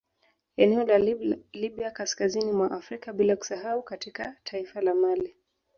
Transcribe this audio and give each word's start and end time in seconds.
Eneo 0.57 0.83
la 0.83 0.97
Libya 1.53 1.91
kaskazini 1.91 2.51
mwa 2.51 2.71
Afrika 2.71 3.13
bila 3.13 3.35
kusahau 3.35 3.83
katika 3.83 4.35
taifa 4.43 4.81
la 4.81 4.95
mali 4.95 5.35